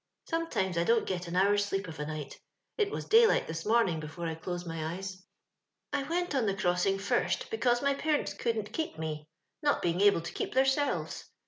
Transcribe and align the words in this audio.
Sometimes 0.27 0.79
I 0.79 0.83
don't 0.83 1.05
get 1.05 1.27
an 1.27 1.35
hour's 1.35 1.63
sleep 1.65 1.87
of 1.87 1.99
a 1.99 2.07
night— 2.07 2.39
it 2.75 2.89
was 2.89 3.05
daylight 3.05 3.45
this 3.45 3.67
morning 3.67 3.99
before 3.99 4.25
I 4.25 4.33
dosed 4.33 4.65
my 4.65 4.95
eyes." 4.95 5.21
I 5.93 6.01
went 6.01 6.33
on 6.33 6.47
the 6.47 6.55
crossing 6.57 6.97
first 6.97 7.51
because 7.51 7.83
my 7.83 7.93
parents 7.93 8.33
^couldn't 8.33 8.73
keep 8.73 8.97
mc, 8.97 9.27
not 9.61 9.83
being 9.83 10.01
able 10.01 10.21
to 10.21 10.33
keep 10.33 10.55
theirselves. 10.55 11.25